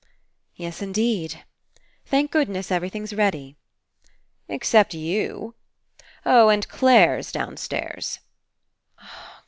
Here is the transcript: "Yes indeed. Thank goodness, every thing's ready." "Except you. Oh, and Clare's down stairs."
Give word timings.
"Yes 0.55 0.81
indeed. 0.81 1.43
Thank 2.07 2.31
goodness, 2.31 2.71
every 2.71 2.89
thing's 2.89 3.13
ready." 3.13 3.55
"Except 4.47 4.95
you. 4.95 5.53
Oh, 6.25 6.49
and 6.49 6.67
Clare's 6.67 7.31
down 7.31 7.55
stairs." 7.55 8.17